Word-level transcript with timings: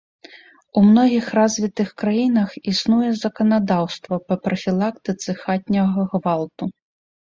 У 0.79 0.81
многіх 0.87 1.25
развітых 1.39 1.89
краінах 2.05 2.49
існуе 2.73 3.11
заканадаўства 3.21 4.15
па 4.29 4.35
прафілактыцы 4.49 5.41
хатняга 5.47 6.13
гвалту. 6.13 6.77